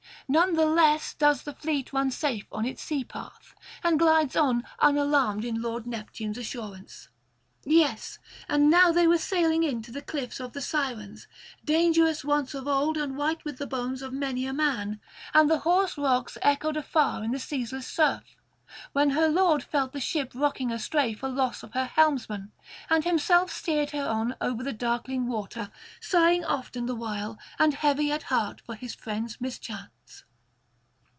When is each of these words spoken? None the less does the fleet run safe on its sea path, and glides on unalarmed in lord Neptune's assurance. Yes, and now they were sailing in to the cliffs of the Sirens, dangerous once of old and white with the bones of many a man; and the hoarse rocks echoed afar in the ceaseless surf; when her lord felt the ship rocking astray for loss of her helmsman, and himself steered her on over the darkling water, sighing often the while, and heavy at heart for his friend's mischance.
None 0.27 0.53
the 0.53 0.65
less 0.65 1.13
does 1.13 1.41
the 1.43 1.53
fleet 1.53 1.91
run 1.91 2.09
safe 2.09 2.47
on 2.53 2.65
its 2.65 2.81
sea 2.81 3.03
path, 3.03 3.53
and 3.83 3.99
glides 3.99 4.33
on 4.33 4.63
unalarmed 4.79 5.43
in 5.43 5.61
lord 5.61 5.85
Neptune's 5.85 6.37
assurance. 6.37 7.09
Yes, 7.65 8.17
and 8.47 8.69
now 8.69 8.93
they 8.93 9.05
were 9.07 9.17
sailing 9.17 9.63
in 9.63 9.81
to 9.81 9.91
the 9.91 10.01
cliffs 10.01 10.39
of 10.39 10.53
the 10.53 10.61
Sirens, 10.61 11.27
dangerous 11.65 12.23
once 12.23 12.53
of 12.53 12.65
old 12.65 12.95
and 12.95 13.17
white 13.17 13.43
with 13.43 13.57
the 13.57 13.67
bones 13.67 14.01
of 14.01 14.13
many 14.13 14.45
a 14.45 14.53
man; 14.53 15.01
and 15.33 15.49
the 15.51 15.59
hoarse 15.59 15.97
rocks 15.97 16.37
echoed 16.41 16.77
afar 16.77 17.25
in 17.25 17.31
the 17.31 17.39
ceaseless 17.39 17.87
surf; 17.87 18.23
when 18.93 19.09
her 19.09 19.27
lord 19.27 19.61
felt 19.61 19.91
the 19.91 19.99
ship 19.99 20.31
rocking 20.33 20.71
astray 20.71 21.13
for 21.13 21.27
loss 21.27 21.61
of 21.61 21.73
her 21.73 21.83
helmsman, 21.93 22.53
and 22.89 23.03
himself 23.03 23.51
steered 23.51 23.89
her 23.89 24.05
on 24.07 24.33
over 24.39 24.63
the 24.63 24.71
darkling 24.71 25.27
water, 25.27 25.69
sighing 25.99 26.45
often 26.45 26.85
the 26.85 26.95
while, 26.95 27.37
and 27.59 27.73
heavy 27.73 28.13
at 28.13 28.23
heart 28.23 28.61
for 28.61 28.75
his 28.75 28.95
friend's 28.95 29.41
mischance. 29.41 29.89